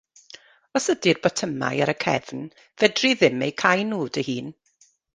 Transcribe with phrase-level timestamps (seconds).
[0.79, 2.43] Os ydi'r botymau ar y cefn
[2.85, 4.55] fedri ddim eu cau nhw dy hun.